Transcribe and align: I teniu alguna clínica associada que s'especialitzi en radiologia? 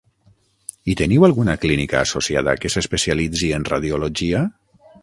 I 0.93 0.95
teniu 1.01 1.25
alguna 1.27 1.55
clínica 1.65 2.01
associada 2.07 2.57
que 2.63 2.73
s'especialitzi 2.77 3.55
en 3.61 3.71
radiologia? 3.75 4.45